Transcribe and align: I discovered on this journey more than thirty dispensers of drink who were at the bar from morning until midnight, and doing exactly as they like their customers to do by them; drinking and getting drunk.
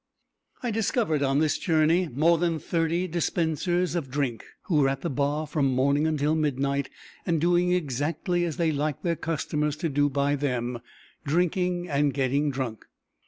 I 0.63 0.71
discovered 0.71 1.21
on 1.21 1.37
this 1.37 1.59
journey 1.59 2.07
more 2.07 2.39
than 2.39 2.57
thirty 2.57 3.07
dispensers 3.07 3.93
of 3.93 4.09
drink 4.09 4.43
who 4.63 4.77
were 4.77 4.89
at 4.89 5.01
the 5.01 5.11
bar 5.11 5.45
from 5.45 5.67
morning 5.75 6.07
until 6.07 6.33
midnight, 6.33 6.89
and 7.23 7.39
doing 7.39 7.71
exactly 7.71 8.43
as 8.43 8.57
they 8.57 8.71
like 8.71 9.03
their 9.03 9.15
customers 9.15 9.75
to 9.75 9.89
do 9.89 10.09
by 10.09 10.35
them; 10.35 10.79
drinking 11.23 11.87
and 11.87 12.15
getting 12.15 12.49
drunk. 12.49 12.87